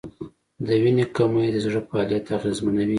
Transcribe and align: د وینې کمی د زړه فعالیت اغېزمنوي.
د 0.65 0.67
وینې 0.83 1.05
کمی 1.15 1.45
د 1.53 1.57
زړه 1.65 1.81
فعالیت 1.87 2.25
اغېزمنوي. 2.37 2.85